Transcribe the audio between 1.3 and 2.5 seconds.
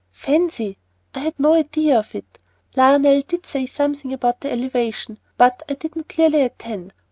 no idea of it.